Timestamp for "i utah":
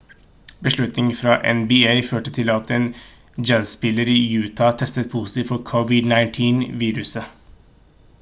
4.15-4.73